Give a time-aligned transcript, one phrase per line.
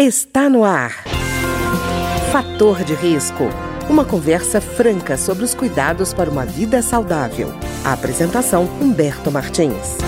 [0.00, 0.92] Está no ar.
[2.30, 3.42] Fator de risco.
[3.90, 7.48] Uma conversa franca sobre os cuidados para uma vida saudável.
[7.84, 9.98] A apresentação Humberto Martins.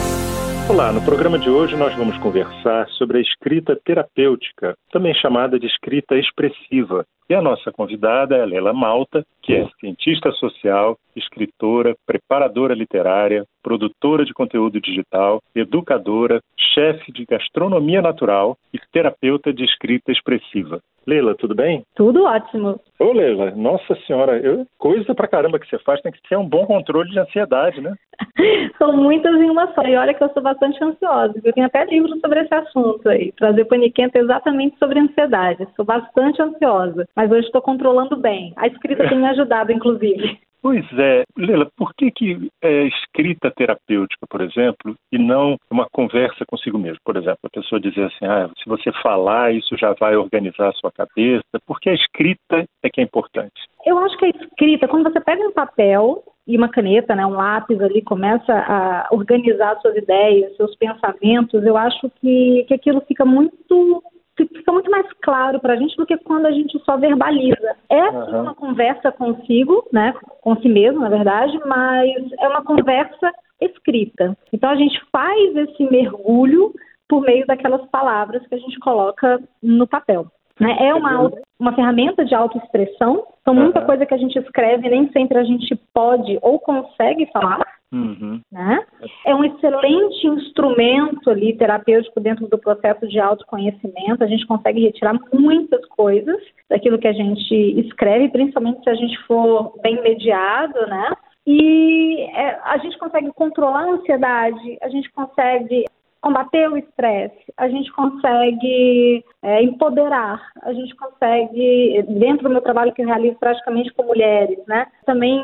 [0.71, 5.67] Olá, no programa de hoje nós vamos conversar sobre a escrita terapêutica, também chamada de
[5.67, 7.05] escrita expressiva.
[7.31, 13.45] E a nossa convidada é a Lela Malta, que é cientista social, escritora, preparadora literária,
[13.63, 16.41] produtora de conteúdo digital, educadora,
[16.75, 20.81] chefe de gastronomia natural e terapeuta de escrita expressiva.
[21.07, 21.83] Leila, tudo bem?
[21.95, 22.79] Tudo ótimo.
[22.99, 26.47] Ô, Leila, nossa senhora, eu, coisa pra caramba que você faz, tem que ter um
[26.47, 27.95] bom controle de ansiedade, né?
[28.79, 31.35] São muitas em uma só, e olha que eu sou bastante ansiosa.
[31.43, 33.33] Eu tenho até livros sobre esse assunto aí.
[33.33, 35.67] Trazer paniquenta exatamente sobre ansiedade.
[35.75, 38.55] Sou bastante ansiosa, mas hoje estou controlando bem.
[38.57, 40.39] A escrita tem me ajudado, inclusive.
[40.63, 41.23] Pois é.
[41.37, 46.99] Lela, por que, que é escrita terapêutica, por exemplo, e não uma conversa consigo mesmo?
[47.05, 50.73] Por exemplo, a pessoa dizer assim, ah, se você falar, isso já vai organizar a
[50.73, 51.45] sua cabeça.
[51.67, 53.53] Porque a escrita é que é importante.
[53.85, 57.35] Eu acho que a escrita, quando você pega um papel e uma caneta, né, um
[57.35, 63.27] lápis ali, começa a organizar suas ideias, seus pensamentos, eu acho que, que aquilo fica
[63.27, 64.03] muito
[64.47, 67.77] fica muito mais claro para a gente do que quando a gente só verbaliza.
[67.89, 68.43] É uhum.
[68.43, 74.37] uma conversa consigo, né, com si mesmo, na verdade, mas é uma conversa escrita.
[74.53, 76.73] Então a gente faz esse mergulho
[77.09, 80.27] por meio daquelas palavras que a gente coloca no papel.
[80.61, 80.77] Né?
[80.79, 83.87] É uma, uma ferramenta de autoexpressão, então muita uhum.
[83.87, 88.41] coisa que a gente escreve nem sempre a gente pode ou consegue falar, Uhum.
[88.53, 88.85] Né?
[89.27, 94.23] É um excelente instrumento ali terapêutico dentro do processo de autoconhecimento.
[94.23, 99.19] A gente consegue retirar muitas coisas daquilo que a gente escreve, principalmente se a gente
[99.27, 101.13] for bem mediado, né?
[101.47, 105.85] E é, a gente consegue controlar a ansiedade, a gente consegue
[106.21, 112.93] combater o estresse, a gente consegue é, empoderar, a gente consegue, dentro do meu trabalho
[112.93, 115.43] que eu realizo praticamente com mulheres, né, também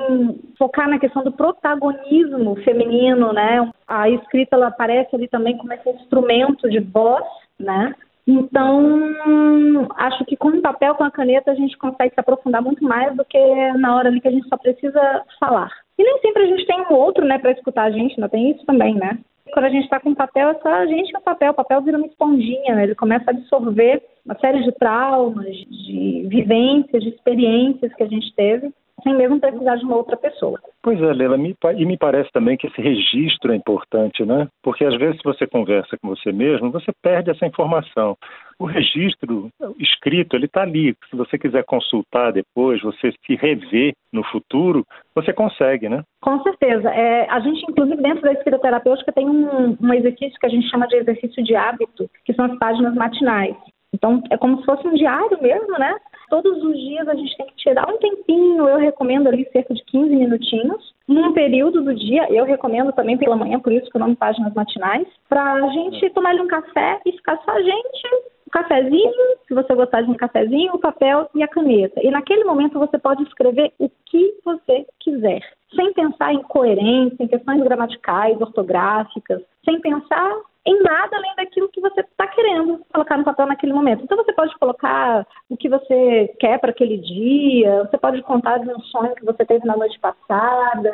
[0.59, 5.89] focar na questão do protagonismo feminino, né, a escrita ela aparece ali também como esse
[5.89, 7.25] instrumento de voz,
[7.59, 7.95] né,
[8.27, 12.83] então, acho que com o papel, com a caneta, a gente consegue se aprofundar muito
[12.83, 13.39] mais do que
[13.75, 15.71] na hora ali que a gente só precisa falar.
[15.97, 18.51] E nem sempre a gente tem um outro, né, para escutar a gente, não tem
[18.51, 19.17] isso também, né?
[19.53, 21.53] Quando a gente está com papel, é só a gente o papel.
[21.53, 22.85] O papel vira uma esponjinha, né?
[22.85, 28.35] Ele começa a absorver uma série de traumas, de vivências, de experiências que a gente
[28.35, 30.59] teve, sem mesmo precisar de uma outra pessoa.
[30.83, 34.49] Pois é, Leila, me, e me parece também que esse registro é importante, né?
[34.63, 38.17] Porque às vezes se você conversa com você mesmo, você perde essa informação.
[38.59, 40.97] O registro escrito, ele está ali.
[41.11, 46.03] Se você quiser consultar depois, você se rever no futuro, você consegue, né?
[46.23, 46.89] Com certeza.
[46.89, 50.69] É, a gente, inclusive, dentro da escrita terapêutica, tem um, um exercício que a gente
[50.71, 53.55] chama de exercício de hábito, que são as páginas matinais.
[53.93, 55.95] Então, é como se fosse um diário mesmo, né?
[56.29, 59.85] Todos os dias a gente tem que tirar um tempinho, eu recomendo ali cerca de
[59.85, 64.01] 15 minutinhos, num período do dia, eu recomendo também pela manhã, por isso que o
[64.01, 68.09] nome Páginas Matinais, para a gente tomar ali um café e ficar só a gente
[68.47, 69.13] o cafezinho,
[69.47, 72.01] se você gostar de um cafezinho, o papel e a caneta.
[72.01, 75.41] E naquele momento você pode escrever o que você quiser,
[75.75, 81.81] sem pensar em coerência, em questões gramaticais, ortográficas, sem pensar em nada além daquilo que
[81.81, 84.03] você está querendo colocar no papel naquele momento.
[84.03, 88.69] Então você pode colocar o que você quer para aquele dia, você pode contar de
[88.69, 90.93] um sonho que você teve na noite passada,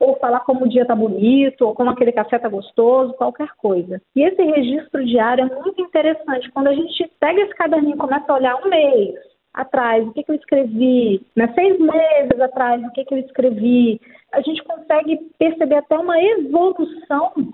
[0.00, 4.02] ou falar como o dia está bonito, ou como aquele café está gostoso, qualquer coisa.
[4.16, 6.50] E esse registro diário é muito interessante.
[6.50, 9.14] Quando a gente pega esse caderninho e começa a olhar um mês,
[9.54, 14.00] atrás, o que, que eu escrevi, né, seis meses atrás, o que, que eu escrevi,
[14.32, 17.52] a gente consegue perceber até uma evolução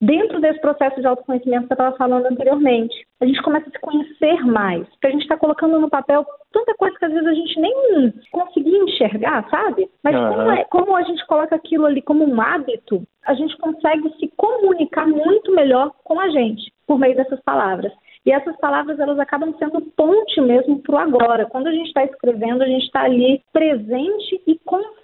[0.00, 2.94] dentro desse processo de autoconhecimento que eu estava falando anteriormente.
[3.20, 6.74] A gente começa a se conhecer mais, porque a gente está colocando no papel tanta
[6.74, 9.88] coisa que às vezes a gente nem conseguia enxergar, sabe?
[10.02, 10.28] Mas uhum.
[10.28, 14.28] como, é, como a gente coloca aquilo ali como um hábito, a gente consegue se
[14.36, 17.92] comunicar muito melhor com a gente por meio dessas palavras.
[18.24, 21.46] E essas palavras elas acabam sendo ponte mesmo para o agora.
[21.46, 24.97] Quando a gente está escrevendo, a gente está ali presente e consciente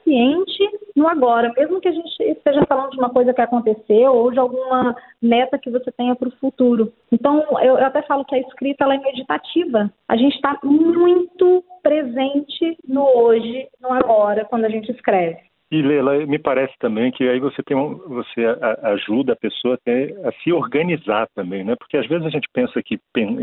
[0.96, 4.38] no agora, mesmo que a gente esteja falando de uma coisa que aconteceu ou de
[4.38, 6.92] alguma meta que você tenha para o futuro.
[7.10, 9.90] Então, eu, eu, até falo que a escrita ela é meditativa.
[10.08, 15.38] A gente está muito presente no hoje, no agora, quando a gente escreve.
[15.70, 18.42] E Leila, me parece também que aí você tem um, você
[18.82, 21.74] ajuda a pessoa a, a, se organizar também, né?
[21.76, 23.00] Porque às vezes a gente pensa que,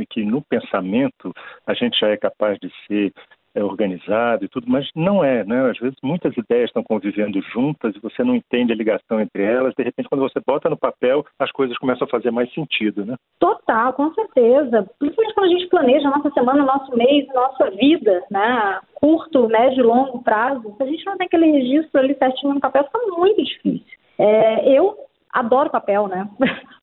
[0.10, 1.34] que no pensamento
[1.68, 3.12] a gente já é capaz de ser
[3.54, 5.70] é organizado e tudo, mas não é, né?
[5.70, 9.74] Às vezes muitas ideias estão convivendo juntas e você não entende a ligação entre elas.
[9.76, 13.16] De repente, quando você bota no papel, as coisas começam a fazer mais sentido, né?
[13.40, 14.90] Total, com certeza.
[15.00, 18.80] Principalmente quando a gente planeja a nossa semana, nosso mês, nossa vida, né?
[18.96, 20.74] Curto, médio longo prazo.
[20.78, 23.98] Se a gente não tem aquele registro ali certinho no papel, fica muito difícil.
[24.18, 24.96] É, eu
[25.34, 26.30] adoro papel, né?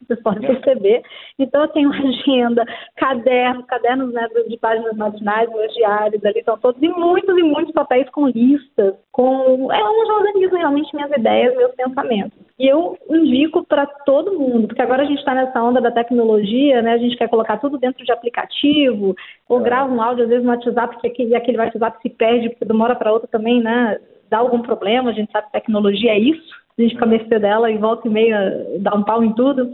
[0.09, 1.03] Vocês podem perceber.
[1.39, 2.65] Então, eu tenho agenda,
[2.97, 7.73] cadernos, cadernos né, de páginas matinais, meus diários ali estão todos, e muitos e muitos
[7.75, 9.71] papéis com listas, com.
[9.71, 12.39] É onde eu organizo realmente minhas ideias, meus pensamentos.
[12.59, 16.81] E eu indico para todo mundo, porque agora a gente está nessa onda da tecnologia,
[16.81, 16.95] né?
[16.95, 19.15] A gente quer colocar tudo dentro de aplicativo,
[19.47, 19.63] ou é.
[19.63, 22.87] grava um áudio, às vezes no WhatsApp, e aquele WhatsApp se perde, porque de uma
[22.87, 23.99] hora para outra também, né?
[24.31, 27.39] Dá algum problema, a gente sabe que tecnologia é isso a gente fica à mercê
[27.39, 29.71] dela e volta e meia dá um pau em tudo.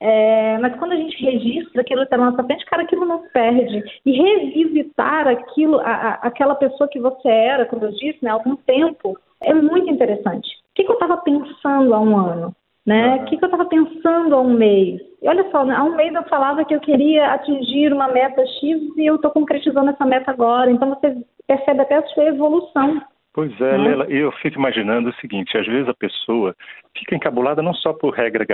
[0.00, 3.22] É, mas quando a gente registra aquilo que está na nossa frente, cara, aquilo não
[3.32, 3.82] perde.
[4.04, 8.34] E revisitar aquilo, a, a, aquela pessoa que você era, como eu disse, né, há
[8.34, 10.48] algum tempo, é muito interessante.
[10.48, 12.54] O que, que eu estava pensando há um ano?
[12.84, 13.16] Né?
[13.16, 15.00] O que, que eu estava pensando há um mês?
[15.22, 15.74] E olha só, né?
[15.74, 19.30] há um mês eu falava que eu queria atingir uma meta X e eu estou
[19.30, 20.70] concretizando essa meta agora.
[20.70, 21.16] Então você
[21.46, 23.00] percebe até a sua evolução.
[23.34, 23.88] Pois é, né?
[23.88, 26.54] Lela, eu fico imaginando o seguinte: às vezes a pessoa
[26.96, 28.46] fica encabulada não só por regra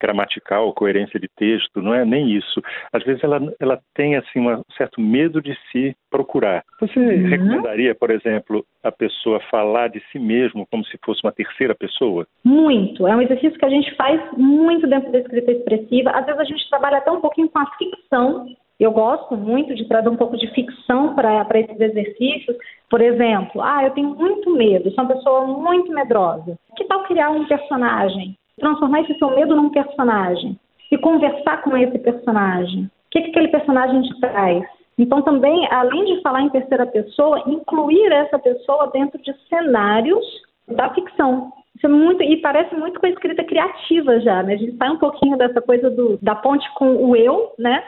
[0.00, 2.62] gramatical, coerência de texto, não é nem isso.
[2.92, 6.62] Às vezes ela, ela tem assim um certo medo de se procurar.
[6.80, 7.28] Você uhum.
[7.28, 12.24] recomendaria, por exemplo, a pessoa falar de si mesmo como se fosse uma terceira pessoa?
[12.44, 13.08] Muito.
[13.08, 16.10] É um exercício que a gente faz muito dentro da escrita expressiva.
[16.10, 18.46] Às vezes a gente trabalha até um pouquinho com a ficção
[18.78, 22.56] eu gosto muito de trazer um pouco de ficção para esses exercícios.
[22.88, 26.56] Por exemplo, ah, eu tenho muito medo, sou uma pessoa muito medrosa.
[26.76, 28.36] Que tal criar um personagem?
[28.58, 30.58] Transformar esse seu medo num personagem
[30.90, 32.84] e conversar com esse personagem.
[32.84, 34.64] O que, que aquele personagem te traz?
[34.96, 40.24] Então, também, além de falar em terceira pessoa, incluir essa pessoa dentro de cenários
[40.68, 41.52] da ficção.
[41.76, 44.54] Isso é muito, e parece muito com a escrita criativa já, né?
[44.54, 47.82] A gente sai um pouquinho dessa coisa do, da ponte com o eu, né?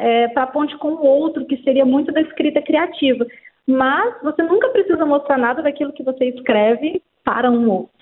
[0.00, 3.26] É, para a ponte com o outro, que seria muito da escrita criativa.
[3.66, 7.92] Mas você nunca precisa mostrar nada daquilo que você escreve para um outro.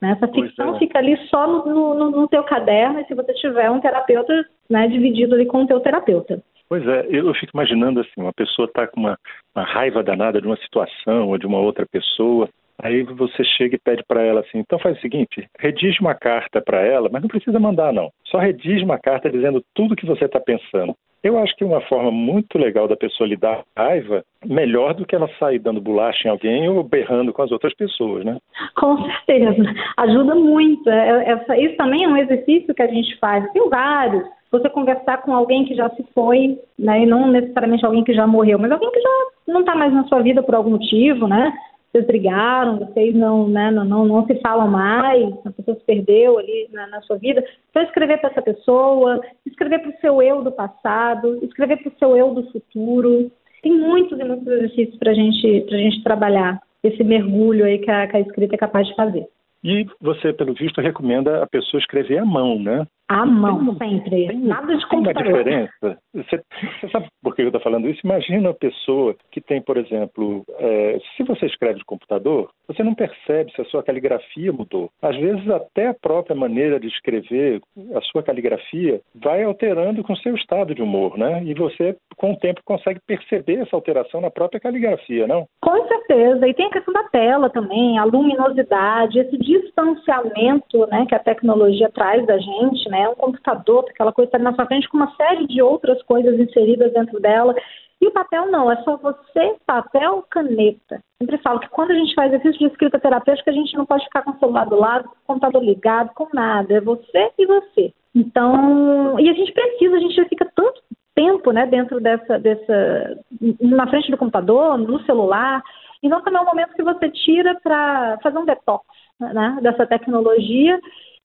[0.00, 0.12] Né?
[0.12, 0.78] Essa ficção é.
[0.78, 4.32] fica ali só no, no, no teu caderno e se você tiver um terapeuta
[4.68, 6.42] né, dividido ali com o teu terapeuta.
[6.68, 9.18] Pois é, eu fico imaginando assim, uma pessoa está com uma,
[9.54, 12.48] uma raiva danada de uma situação ou de uma outra pessoa,
[12.82, 16.60] Aí você chega e pede para ela assim: então faz o seguinte, redige uma carta
[16.60, 18.10] para ela, mas não precisa mandar não.
[18.26, 20.96] Só redige uma carta dizendo tudo que você está pensando.
[21.22, 25.14] Eu acho que uma forma muito legal da pessoa lidar com raiva, melhor do que
[25.14, 28.38] ela sair dando bolacha em alguém ou berrando com as outras pessoas, né?
[28.74, 29.62] Com certeza.
[29.98, 30.90] Ajuda muito.
[30.90, 33.48] É, essa, isso também é um exercício que a gente faz.
[33.52, 34.24] Tem vários.
[34.50, 37.02] Você conversar com alguém que já se foi, né?
[37.02, 40.04] E não necessariamente alguém que já morreu, mas alguém que já não está mais na
[40.04, 41.52] sua vida por algum motivo, né?
[41.92, 46.38] Vocês brigaram, vocês não, né, não, não, não se falam mais, a pessoa se perdeu
[46.38, 47.44] ali na, na sua vida.
[47.68, 51.98] Então, escrever para essa pessoa, escrever para o seu eu do passado, escrever para o
[51.98, 53.30] seu eu do futuro.
[53.62, 58.06] Tem muitos e muitos exercícios para gente, a gente trabalhar esse mergulho aí que a,
[58.06, 59.26] que a escrita é capaz de fazer.
[59.62, 62.84] E você, pelo visto, recomenda a pessoa escrever à mão, né?
[63.12, 64.26] À mão, sempre.
[64.28, 65.22] Tem, Nada de computador.
[65.22, 65.98] Tem uma diferença.
[66.14, 66.42] Você,
[66.80, 68.00] você sabe por que eu estou falando isso?
[68.04, 72.94] Imagina a pessoa que tem, por exemplo, é, se você escreve de computador, você não
[72.94, 74.90] percebe se a sua caligrafia mudou.
[75.02, 77.60] Às vezes, até a própria maneira de escrever,
[77.94, 81.42] a sua caligrafia, vai alterando com o seu estado de humor, né?
[81.44, 85.46] E você, com o tempo, consegue perceber essa alteração na própria caligrafia, não?
[85.60, 86.48] Com certeza.
[86.48, 91.90] E tem a questão da tela também, a luminosidade, esse distanciamento né, que a tecnologia
[91.90, 93.01] traz da gente, né?
[93.08, 96.92] Um computador, aquela coisa está na sua frente com uma série de outras coisas inseridas
[96.92, 97.54] dentro dela.
[98.00, 101.00] E o papel não, é só você, papel, caneta.
[101.20, 104.04] Sempre falo que quando a gente faz exercício de escrita terapêutica, a gente não pode
[104.04, 106.74] ficar com o celular do lado, com o computador ligado, com nada.
[106.74, 107.92] É você e você.
[108.12, 110.82] Então, e a gente precisa, a gente já fica tanto
[111.14, 113.18] tempo, né, dentro dessa, dessa,
[113.60, 115.62] na frente do computador, no celular.
[116.02, 118.84] Então, também é um momento que você tira para fazer um detox,
[119.20, 120.80] né, dessa tecnologia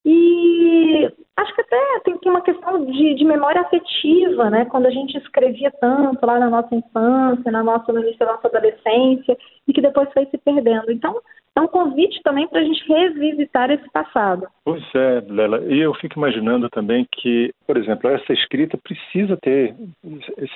[0.05, 4.65] e acho que até tem, uma questão de, de, memória afetiva, né?
[4.65, 8.47] Quando a gente escrevia tanto lá na nossa infância, na nossa, no início da nossa
[8.47, 10.91] adolescência, e que depois foi se perdendo.
[10.91, 11.21] Então,
[11.57, 14.47] é um convite também para a gente revisitar esse passado.
[14.63, 15.63] Pois é, Lela.
[15.65, 19.73] E eu fico imaginando também que, por exemplo, essa escrita precisa ter,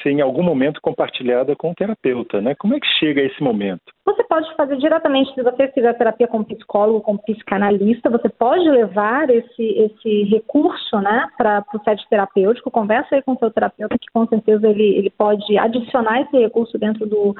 [0.04, 2.54] ser em algum momento compartilhada com o terapeuta, né?
[2.54, 3.82] Como é que chega a esse momento?
[4.06, 9.28] Você pode fazer diretamente, se você fizer terapia com psicólogo, com psicanalista, você pode levar
[9.32, 14.12] esse, esse recurso né, para o set terapêutico, conversa aí com o seu terapeuta, que
[14.14, 17.36] com certeza ele, ele pode adicionar esse recurso dentro do,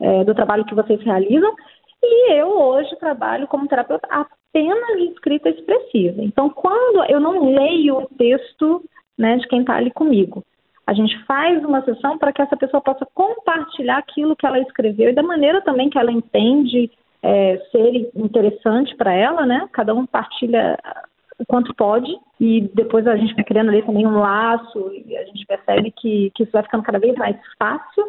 [0.00, 1.54] é, do trabalho que vocês realizam.
[2.02, 6.22] E eu hoje trabalho como terapeuta apenas de escrita expressiva.
[6.22, 8.82] Então, quando eu não leio o texto
[9.16, 10.44] né, de quem está ali comigo,
[10.86, 15.10] a gente faz uma sessão para que essa pessoa possa compartilhar aquilo que ela escreveu
[15.10, 16.90] e da maneira também que ela entende
[17.22, 19.68] é, ser interessante para ela, né?
[19.72, 20.78] Cada um partilha
[21.38, 25.24] o quanto pode e depois a gente vai criando ali também um laço e a
[25.24, 28.04] gente percebe que, que isso vai ficando cada vez mais fácil.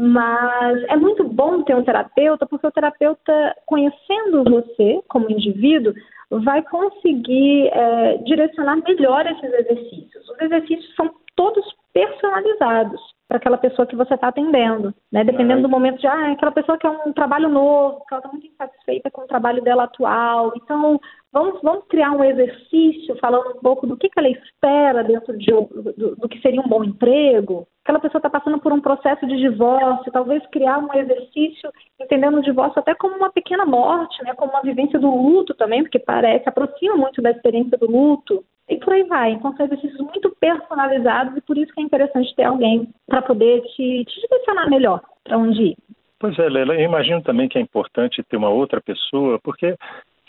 [0.00, 5.92] Mas é muito bom ter um terapeuta, porque o terapeuta, conhecendo você como indivíduo,
[6.30, 10.28] vai conseguir é, direcionar melhor esses exercícios.
[10.28, 15.22] Os exercícios são todos personalizados para aquela pessoa que você está atendendo, né?
[15.22, 18.32] Dependendo do momento de, ah, aquela pessoa que é um trabalho novo, que ela está
[18.32, 20.54] muito insatisfeita com o trabalho dela atual.
[20.56, 20.98] Então,
[21.30, 25.52] vamos, vamos criar um exercício falando um pouco do que, que ela espera dentro de,
[25.52, 27.66] do, do que seria um bom emprego.
[27.84, 31.70] Aquela pessoa está passando por um processo de divórcio, talvez criar um exercício
[32.00, 34.32] entendendo o divórcio até como uma pequena morte, né?
[34.34, 38.76] Como uma vivência do luto também, porque parece, aproxima muito da experiência do luto e
[38.76, 39.32] por aí vai.
[39.32, 43.62] Então, são exercícios muito personalizados e por isso que é interessante ter alguém para poder
[43.62, 45.76] te, te direcionar melhor para onde ir.
[46.18, 49.76] Pois é, Leila, eu imagino também que é importante ter uma outra pessoa, porque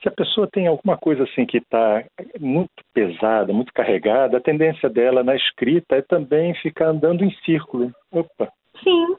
[0.02, 2.04] se a pessoa tem alguma coisa assim que está
[2.40, 7.92] muito pesada, muito carregada, a tendência dela na escrita é também ficar andando em círculo.
[8.12, 8.50] Opa,
[8.84, 9.18] Sim,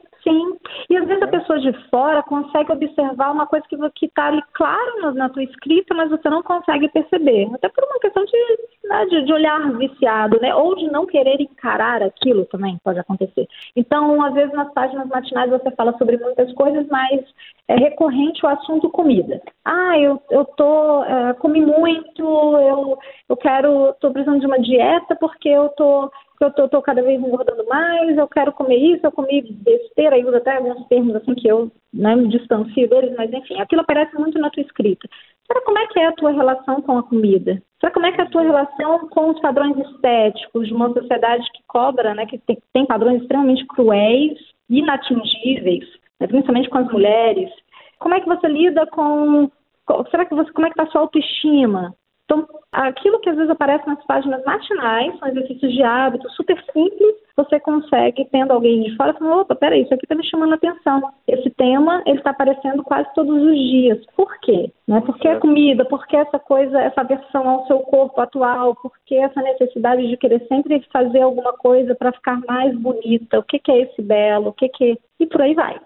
[0.89, 5.13] E às vezes a pessoa de fora consegue observar uma coisa que está ali claro
[5.13, 7.49] na tua escrita, mas você não consegue perceber.
[7.53, 10.53] Até por uma questão de, né, de, de, olhar viciado, né?
[10.55, 13.47] Ou de não querer encarar aquilo também pode acontecer.
[13.75, 17.21] Então, às vezes nas páginas matinais você fala sobre muitas coisas, mas
[17.67, 19.41] é recorrente o assunto comida.
[19.63, 22.97] Ah, eu, eu tô, é, comi muito, eu,
[23.29, 26.11] eu quero, tô precisando de uma dieta porque eu tô
[26.43, 30.25] eu tô, tô, cada vez engordando mais, eu quero comer isso, eu comi besteira, aí
[30.25, 34.15] usa até alguns termos assim que eu né, me distancio deles, mas enfim, aquilo aparece
[34.15, 35.07] muito na tua escrita.
[35.47, 37.61] Será como é que é a tua relação com a comida?
[37.79, 41.43] Será como é que é a tua relação com os padrões estéticos de uma sociedade
[41.53, 45.85] que cobra, né, que tem, tem padrões extremamente cruéis, inatingíveis,
[46.19, 47.49] né, principalmente com as mulheres?
[47.99, 49.51] Como é que você lida com
[50.09, 51.93] será que você como é que está a sua autoestima?
[52.31, 57.13] Então, aquilo que às vezes aparece nas páginas matinais, são exercícios de hábito super simples,
[57.35, 60.55] você consegue, tendo alguém de fora, falar, opa, peraí, isso aqui está me chamando a
[60.55, 61.01] atenção.
[61.27, 63.99] Esse tema, ele está aparecendo quase todos os dias.
[64.15, 64.71] Por quê?
[64.87, 65.01] Né?
[65.01, 65.83] Por que a comida?
[65.83, 68.75] Por que essa coisa, essa aversão ao seu corpo atual?
[68.75, 73.39] Por que essa necessidade de querer sempre fazer alguma coisa para ficar mais bonita?
[73.39, 74.49] O que, que é esse belo?
[74.49, 74.97] O que, que...
[75.19, 75.77] E por aí vai.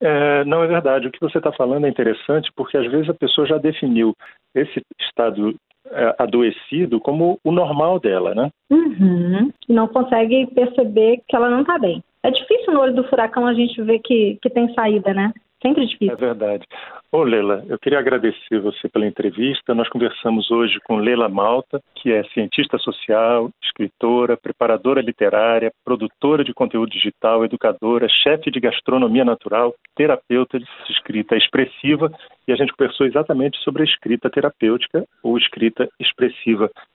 [0.00, 1.08] É, não é verdade.
[1.08, 4.14] O que você está falando é interessante porque às vezes a pessoa já definiu
[4.54, 5.73] esse estado é,
[6.18, 8.50] adoecido como o normal dela, né?
[8.70, 9.52] Uhum.
[9.68, 12.02] Não consegue perceber que ela não está bem.
[12.22, 15.32] É difícil no olho do furacão a gente ver que, que tem saída, né?
[15.64, 16.12] Sempre difícil.
[16.12, 16.66] É verdade.
[17.10, 19.74] Ô Lela, eu queria agradecer você pela entrevista.
[19.74, 26.52] Nós conversamos hoje com Lela Malta, que é cientista social, escritora, preparadora literária, produtora de
[26.52, 32.12] conteúdo digital, educadora, chefe de gastronomia natural, terapeuta de escrita expressiva,
[32.46, 36.70] e a gente conversou exatamente sobre a escrita terapêutica ou escrita expressiva.